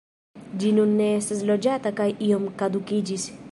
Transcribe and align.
Ĝi 0.63 0.71
nun 0.77 0.95
ne 1.01 1.09
estas 1.17 1.45
loĝata 1.51 1.93
kaj 2.01 2.09
iom 2.31 2.51
kadukiĝis. 2.63 3.31